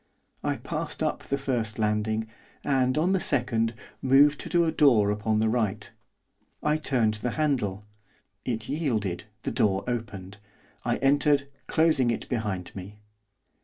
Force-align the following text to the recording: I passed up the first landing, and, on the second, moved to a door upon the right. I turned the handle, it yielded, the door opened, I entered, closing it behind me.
I 0.43 0.55
passed 0.57 1.03
up 1.03 1.21
the 1.21 1.37
first 1.37 1.77
landing, 1.77 2.25
and, 2.65 2.97
on 2.97 3.11
the 3.11 3.19
second, 3.19 3.75
moved 4.01 4.39
to 4.51 4.65
a 4.65 4.71
door 4.71 5.11
upon 5.11 5.37
the 5.37 5.47
right. 5.47 5.91
I 6.63 6.77
turned 6.77 7.13
the 7.21 7.29
handle, 7.37 7.83
it 8.43 8.67
yielded, 8.67 9.25
the 9.43 9.51
door 9.51 9.83
opened, 9.87 10.39
I 10.83 10.97
entered, 11.05 11.47
closing 11.67 12.09
it 12.09 12.27
behind 12.29 12.75
me. 12.75 12.95